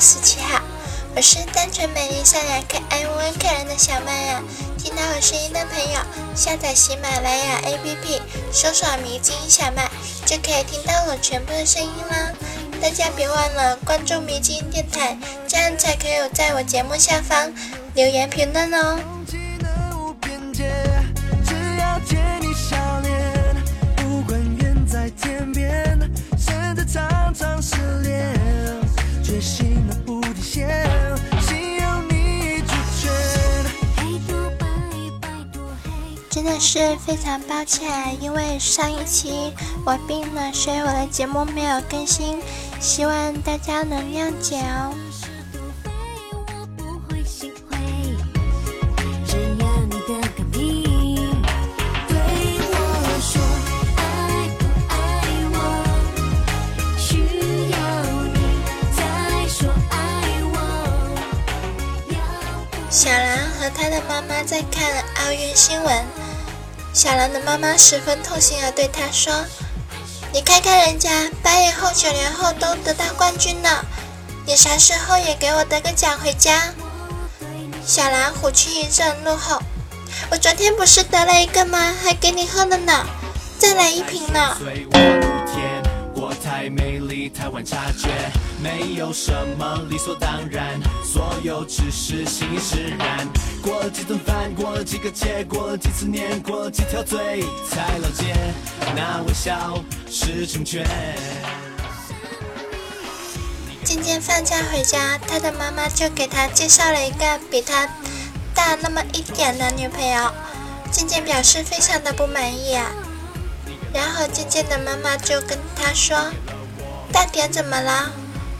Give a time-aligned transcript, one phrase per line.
[0.00, 0.60] 十七号，
[1.14, 4.42] 我是单纯美丽善良可爱温温可人的小麦呀。
[4.76, 6.00] 听到我声音的朋友，
[6.34, 8.20] 下载喜马拉雅 APP，
[8.52, 9.88] 搜索“迷津小麦”，
[10.26, 12.32] 就可以听到我全部的声音啦。
[12.82, 17.52] 大家别忘了关注迷津电台，这样才可以在我节目下方
[17.94, 18.98] 留言评论哦。
[36.34, 39.52] 真的是非常抱歉，因为上一期
[39.86, 42.40] 我病了，所以我的节目没有更新，
[42.80, 44.92] 希望大家能谅解哦。
[63.64, 66.04] 和他的妈妈在看奥运新闻。
[66.92, 69.32] 小兰的妈妈十分痛心地对他说
[70.34, 73.82] ：“你看看人家八年后、九年后都得到冠军了，
[74.44, 76.74] 你啥时候也给我得个奖回家？”
[77.86, 79.58] 小兰虎躯一震，怒吼
[80.30, 81.94] ：“我昨天不是得了一个吗？
[82.04, 83.06] 还给你喝了呢，
[83.58, 84.58] 再来一瓶呢！”
[86.42, 88.08] 太美丽，太晚察觉，
[88.64, 93.28] 没有什么理所当然，所有只是心意释然。
[93.62, 98.34] 过了几顿饭，过了几个节，过了几次年，过了几条嘴，才了解
[98.96, 99.78] 那微笑
[100.10, 100.82] 是成全。
[103.84, 107.86] 渐渐放假回家，他的妈妈就给他介绍了一个比他
[108.54, 110.32] 大那么一点的女朋友。
[110.90, 112.90] 渐渐表示非常的不满意啊，
[113.92, 116.16] 然后渐渐的妈妈就跟他说。
[117.12, 118.10] 大点怎么了？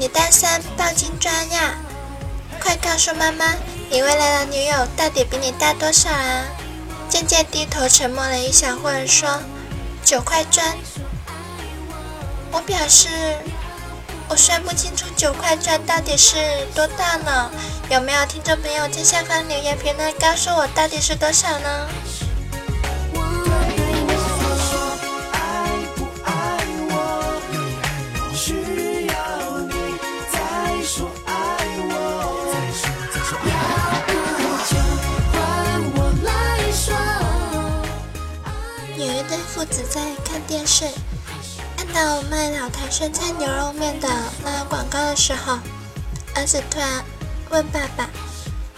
[0.00, 1.74] 你大三报金砖呀？
[2.58, 3.54] 快告诉妈妈，
[3.90, 6.42] 你未来的女友到底比你大多少啊？
[7.10, 9.28] 渐渐低头沉默了一小会儿，说
[10.02, 10.74] ：“九块砖。”
[12.50, 13.10] 我表示，
[14.30, 16.36] 我算不清楚九块砖到底是
[16.74, 17.50] 多大呢？
[17.90, 21.86] 有没有听众朋友在下方留言评论告诉我到底是多少呢？
[39.00, 40.84] 有一对父子在看电视，
[41.74, 44.06] 看到卖老坛酸菜牛肉面的
[44.44, 45.58] 那广告的时候，
[46.34, 47.02] 儿子突然
[47.48, 48.10] 问爸爸：“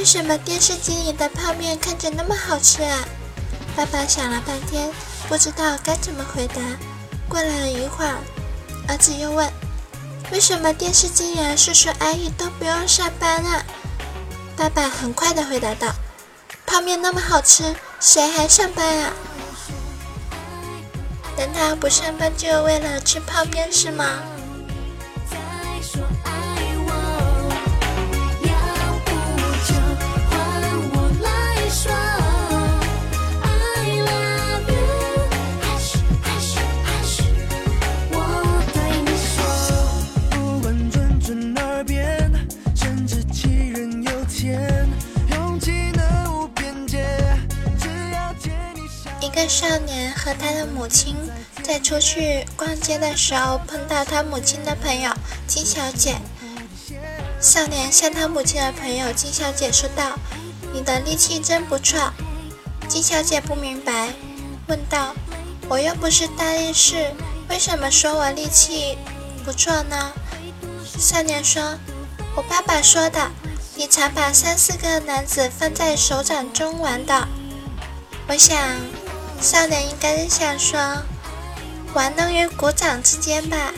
[0.00, 3.06] 为什么电视机里的泡面看着那么好吃啊？”
[3.76, 4.90] 爸爸想了半天，
[5.28, 6.62] 不知道该怎么回答。
[7.28, 8.16] 过了一会儿，
[8.88, 9.52] 儿子又问
[10.32, 13.62] ：“为什么电视机里的叔叔阿姨都不用上班啊？”
[14.56, 15.94] 爸爸很快的回答道
[16.64, 19.12] ：“泡面那么好吃，谁还上班啊？”
[21.46, 24.18] 难道不上班就为了吃泡面是吗？
[49.20, 51.14] 一个少年和他的母亲
[51.66, 55.10] 在出去逛街的时候碰到他母亲的朋友
[55.48, 56.14] 金小姐。
[57.40, 60.16] 少年向他母亲的朋友金小姐说道
[60.72, 62.12] ：“你的力气真不错。”
[62.86, 64.10] 金小姐不明白，
[64.68, 65.12] 问道
[65.68, 67.12] ：“我又不是大力士，
[67.48, 68.96] 为什么说我力气
[69.44, 70.12] 不错呢？”
[71.00, 71.76] 少年说
[72.36, 73.28] ：“我爸爸说的，
[73.74, 77.26] 你常把三四个男子放在手掌中玩的。”
[78.28, 78.56] 我想。
[79.38, 80.80] 少年应该是想说，
[81.94, 83.72] 玩弄于股掌之间吧。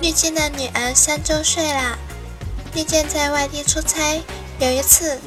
[0.00, 1.98] 绿箭的女儿三周岁了，
[2.74, 4.22] 绿箭在外地出差。
[4.58, 5.20] 有一次，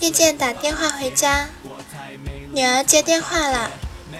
[0.00, 1.46] 丽健打电话回家，
[2.52, 3.70] 女儿接电话了。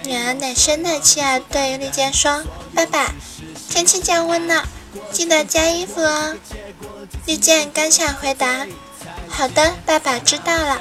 [0.03, 2.43] 女儿奶声奶气地对丽健说
[2.75, 3.11] ：“爸爸，
[3.67, 4.67] 天气降温了，
[5.11, 6.35] 记得加衣服哦。”
[7.25, 8.67] 丽健刚想回答
[9.27, 10.79] ：“好的，爸爸知道了。”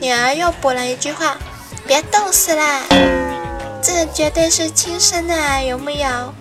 [0.00, 1.36] 女儿又补了一句话
[1.84, 2.82] ：“别冻死啦！”
[3.82, 6.34] 这绝对是亲生的啊，有木有？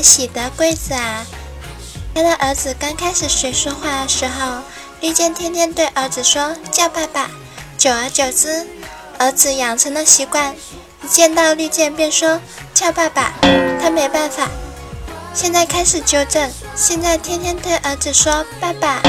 [0.00, 1.26] 喜得贵子啊！
[2.14, 4.62] 他的儿子刚开始学说话的时候，
[5.00, 7.28] 绿箭天天对儿子说叫爸爸，
[7.76, 8.66] 久而久之，
[9.18, 10.54] 儿子养成了习惯，
[11.02, 12.40] 一见到绿箭便说
[12.72, 13.32] 叫爸爸，
[13.82, 14.48] 他没办法，
[15.34, 19.02] 现在开始纠正，现在天天对儿子说爸爸。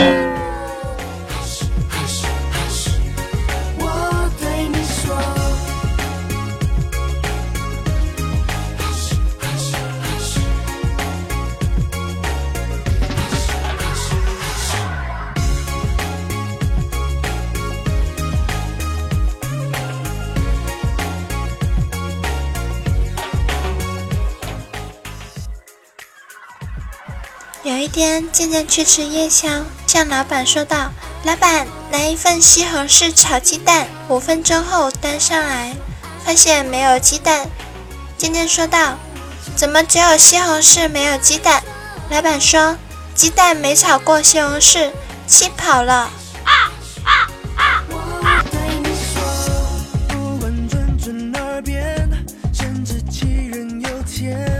[27.63, 29.47] 有一天，渐渐去吃夜宵，
[29.87, 30.91] 向老板说道
[31.23, 35.73] ：“老板，来一份西红柿炒鸡蛋。”五分钟后端上来，
[36.25, 37.47] 发现没有鸡蛋。
[38.17, 38.97] 渐渐说道
[39.55, 41.63] ：“怎么只有西红柿没有鸡蛋？”
[42.11, 42.75] 老板说
[43.15, 44.91] ：“鸡蛋没炒过西红柿，
[45.25, 46.11] 气跑了。”
[54.19, 54.52] 有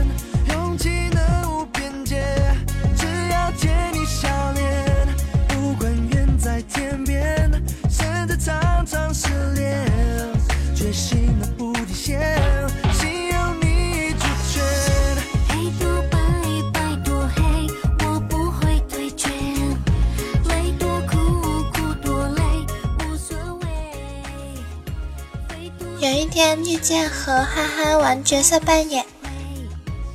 [27.34, 29.04] 和哈哈玩角色扮演。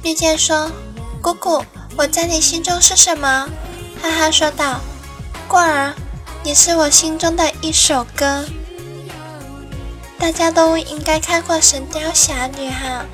[0.05, 0.70] 绿箭说
[1.20, 1.65] ：“姑姑，
[1.97, 3.49] 我在你心中是什么？”
[4.00, 4.81] 哈哈说道
[5.49, 5.94] ：“过儿，
[6.44, 8.44] 你是我心中的一首歌。”
[10.17, 13.05] 大家都应该看过《神雕侠侣》哈，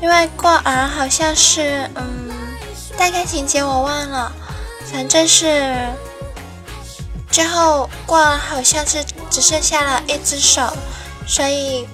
[0.00, 2.30] 因为过儿好像是，嗯，
[2.96, 4.32] 大概情节我忘了，
[4.90, 5.76] 反正是
[7.30, 10.72] 最后过儿好像是只剩下了一只手。
[11.26, 11.86] 所以，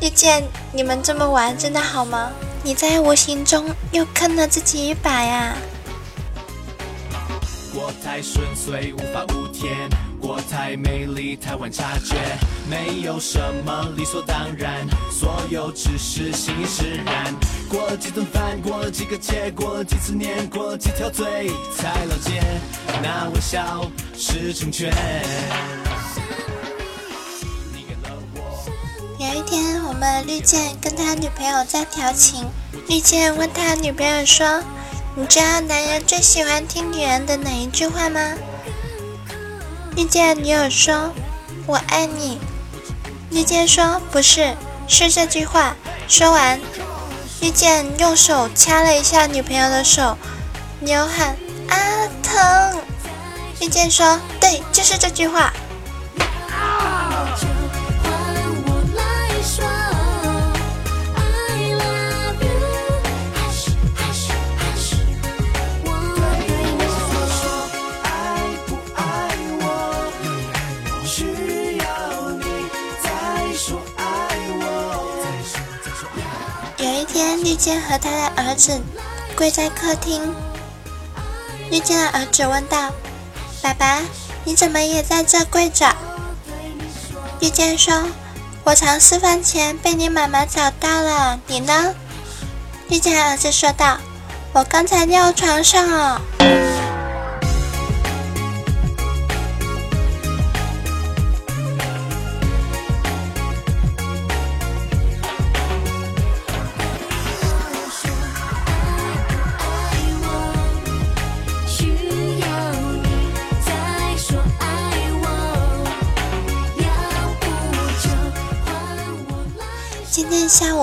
[0.00, 2.30] 遇见你们这么玩，真的好吗？
[2.62, 5.56] 你在无形中又坑了自己一把呀！
[7.72, 9.88] 过太顺遂，无法无天；
[10.20, 12.16] 过太美丽，太晚察觉。
[12.68, 17.34] 没有什么理所当然，所有只是心已释然。
[17.68, 22.42] 过了几顿饭，过了几个节，过了几次年，过了几条罪，才了解，
[23.02, 24.92] 那微笑是成全。
[29.28, 32.46] 有一天，我们绿箭跟他女朋友在调情。
[32.88, 34.62] 绿箭问他女朋友说
[35.14, 38.20] ：“你知道男人最喜欢听女人的哪一句话吗？”
[39.94, 41.12] 绿箭女友说
[41.68, 42.40] ：“我爱你。”
[43.30, 44.56] 绿箭说：“不是，
[44.88, 45.76] 是这句话。”
[46.08, 46.58] 说完，
[47.42, 50.16] 绿箭用手掐了一下女朋友的手，
[50.80, 51.36] 女友喊
[51.68, 51.76] ：“啊，
[52.22, 52.80] 疼！”
[53.60, 55.52] 绿箭说：“对，就是这句话。”
[77.42, 78.80] 绿间和他的儿子
[79.36, 80.34] 跪在客厅。
[81.70, 82.90] 绿间的儿子问道
[83.60, 84.00] ：“爸爸，
[84.44, 85.94] 你怎么也在这跪着？”
[87.40, 88.08] 绿间说
[88.64, 91.94] ：“我藏私房钱被你妈妈找到了，你呢？”
[92.88, 93.98] 绿间儿子说道
[94.52, 96.20] ：“我刚才尿床上了。”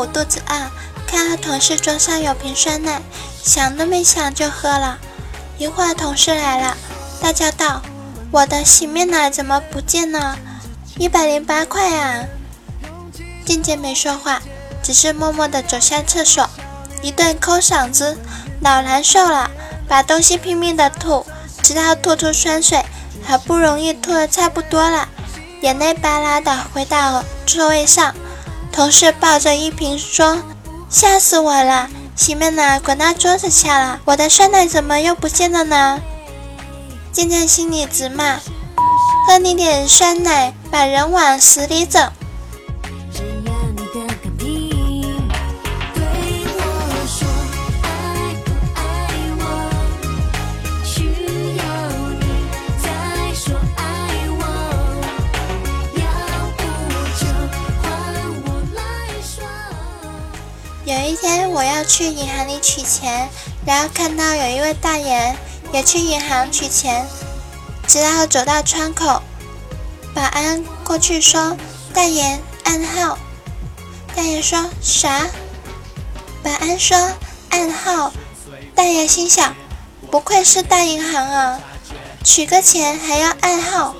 [0.05, 0.71] 肚子饿，
[1.07, 3.01] 看到同事桌上有瓶酸奶，
[3.43, 4.97] 想都没想就喝了。
[5.57, 6.75] 一会儿同事来了，
[7.21, 7.81] 大叫道
[8.31, 10.37] ：“我的洗面奶怎么不见了？
[10.97, 12.25] 一百零八块啊！”
[13.45, 14.41] 渐渐没说话，
[14.83, 16.49] 只是默默地走向厕所，
[17.01, 18.17] 一顿抠嗓子，
[18.61, 19.49] 老难受了，
[19.87, 21.25] 把东西拼命地吐，
[21.61, 22.83] 直到吐出酸水，
[23.23, 25.07] 好不容易吐得差不多了，
[25.61, 28.13] 眼泪巴拉的回到座位上。
[28.75, 30.43] 同事抱着一瓶说
[30.91, 36.01] ：“吓死我了，洗面奶滚到桌子下了，我的酸奶怎么又不见了呢？”
[37.13, 38.35] 渐渐心里直骂
[39.25, 42.11] ：“喝你点酸奶，把人往死里整。”
[61.75, 63.27] 要去银行里取钱，
[63.65, 65.35] 然后看到有一位大爷
[65.73, 67.05] 也去银行取钱，
[67.85, 69.21] 直到走到窗口，
[70.13, 71.57] 保安过去说
[71.93, 73.19] ：“大爷，暗号。”
[74.15, 75.27] 大爷说啥？
[76.41, 76.97] 保安说
[77.51, 78.13] ：“暗号。”
[78.73, 79.53] 大爷心想
[80.09, 81.59] ：“不愧是大银行啊，
[82.23, 83.95] 取个钱还要暗号。”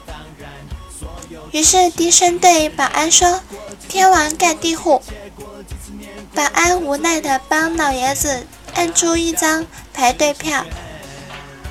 [1.52, 3.42] 于是低声对保安说
[3.90, 5.02] ：“天王盖地虎。”
[6.36, 10.66] 保安无奈地帮老爷子按出一张排队票，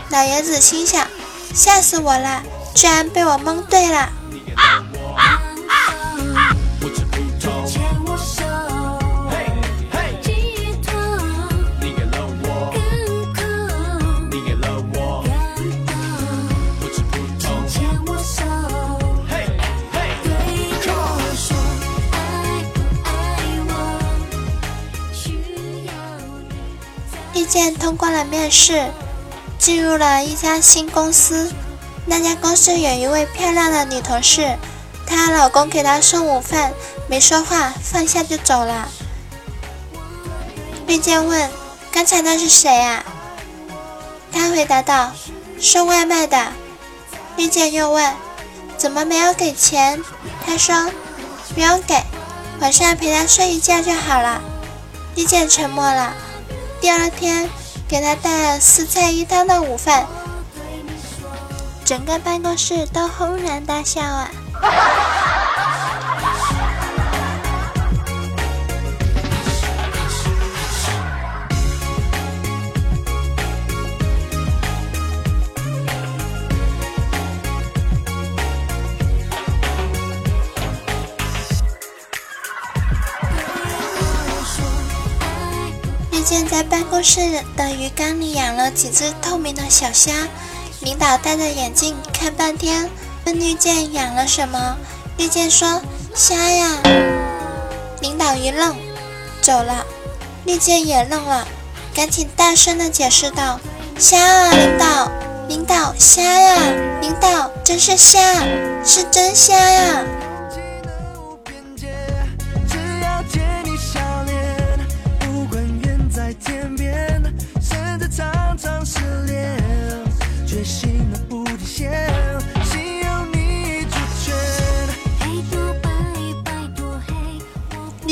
[0.09, 1.07] 老爷子心想：
[1.55, 2.43] 吓死我了，
[2.75, 4.09] 居然被我蒙对了。
[27.55, 28.91] 健通过了面试，
[29.61, 31.53] 进入了一家新公司。
[32.05, 34.59] 那家公司有一位漂亮的女同事，
[35.07, 36.73] 她老公给她送午饭，
[37.07, 38.89] 没说话，放下就走了。
[40.89, 41.49] 丽健问
[41.95, 43.05] ：“刚才那是谁啊？”
[44.35, 45.13] 他回答道
[45.61, 46.49] ：“送外卖的。”
[47.39, 48.13] 丽健又问
[48.77, 50.03] ：“怎么没有给钱？”
[50.45, 50.91] 他说
[51.55, 52.03] ：“不用给，
[52.61, 54.43] 晚上陪他睡一觉就好了。”
[55.15, 56.13] 丽健沉默了。
[56.85, 57.49] 第二天，
[57.89, 60.07] 给他带了四菜一汤的午饭，
[61.83, 64.31] 整个办公室都轰然大笑啊！
[86.55, 87.21] 在办公室
[87.57, 90.13] 的鱼缸里养了几只透明的小虾，
[90.83, 92.89] 领导戴着眼镜看半天，
[93.27, 94.77] 问绿箭养了什么？
[95.17, 95.83] 绿箭说
[96.15, 96.79] 虾呀。
[98.01, 98.77] 领导一愣，
[99.43, 99.85] 走了。
[100.45, 101.45] 绿箭也愣了，
[101.93, 103.59] 赶紧大声的解释道：
[103.99, 105.11] 虾啊，领导，
[105.49, 106.57] 领导虾呀，
[107.01, 108.21] 领导真是虾，
[108.85, 110.05] 是真虾呀。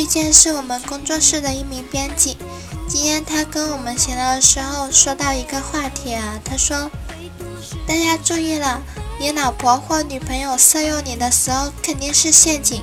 [0.02, 2.37] 绿箭是我们工作室的一名编辑，
[2.88, 6.90] 今天他跟我们闲聊的时候说到一个话题啊，他说
[7.87, 8.82] ：“大家注意了，
[9.21, 12.82] 你老婆或女朋友色诱你的时候肯定是陷阱。”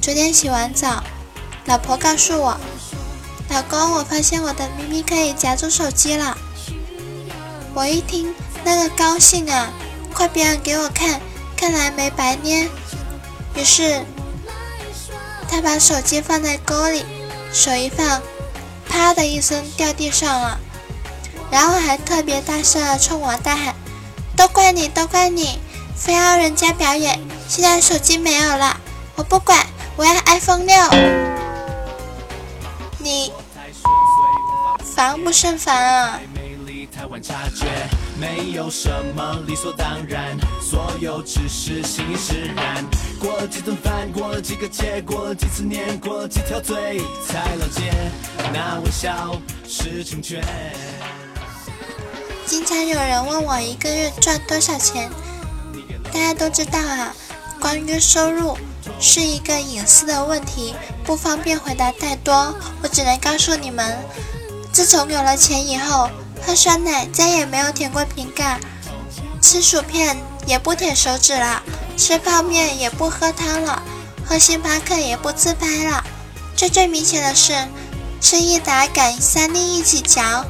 [0.00, 1.04] 昨天洗完澡，
[1.66, 2.58] 老婆告诉我
[3.52, 6.34] ：“老公，我发现我的咪咪可以夹住手机了。”
[7.76, 9.70] 我一听，那个高兴啊！
[10.14, 11.20] 快别人给我看，
[11.54, 12.66] 看来没白捏。
[13.54, 14.02] 于是，
[15.48, 17.04] 他把手机放在沟里，
[17.52, 18.20] 手一放，
[18.88, 20.60] 啪的一声掉地上了，
[21.50, 23.74] 然后还特别大声的冲我大喊
[24.36, 25.58] ：“都怪你，都怪你，
[25.96, 28.78] 非要人家表演，现在手机没有了，
[29.16, 30.76] 我不管，我要 iPhone 六。”
[33.00, 33.32] 你
[34.94, 36.20] 防不胜防啊！
[38.20, 42.84] 没有什么理所当然，所有只是心已释然。
[43.20, 47.92] 过了几顿饭，过了几个节，过了几次年，过了几条嘴，才了解
[48.52, 50.42] 那微笑是成全。
[52.44, 55.08] 经常有人问我一个月赚多少钱，
[56.12, 57.14] 大家都知道啊，
[57.60, 58.58] 关于收入
[58.98, 62.52] 是一个隐私的问题，不方便回答太多。
[62.82, 63.96] 我只能告诉你们，
[64.72, 66.10] 自从有了钱以后。
[66.46, 68.58] 喝酸奶再也没有舔过瓶盖，
[69.40, 70.16] 吃薯片
[70.46, 71.62] 也不舔手指了，
[71.96, 73.82] 吃泡面也不喝汤了，
[74.26, 76.04] 喝星巴克也不自拍了。
[76.56, 77.52] 最最明显的是，
[78.20, 80.44] 吃益达敢三粒一起嚼。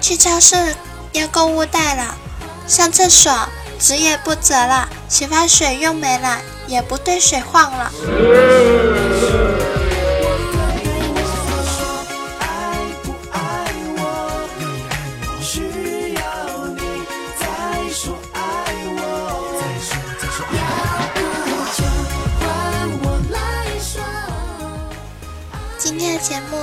[0.00, 0.76] 去超市
[1.12, 2.14] 要购物袋了，
[2.68, 3.32] 上厕所
[3.78, 7.92] 纸也不折了，洗发水用没了也不兑水晃了。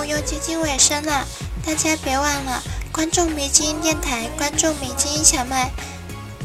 [0.05, 1.27] 又接近尾声了，
[1.65, 5.71] 大家别忘了关注迷之音电台，关注迷之音小麦，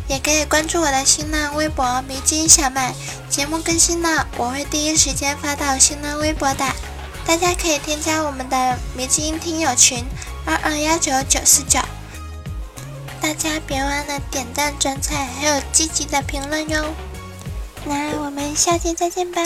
[0.08, 2.94] 也可以关注我的新浪微博迷之音小麦。
[3.28, 6.64] 节目更新了，我会第一时间发到新浪微博的，
[7.26, 10.04] 大家可以添加我们的迷之音听友群
[10.44, 11.80] 二二幺九九四九。
[13.20, 16.94] 大家别忘了点赞、转载，还有积极的评论哟。
[17.84, 19.40] 那我们下期再见吧。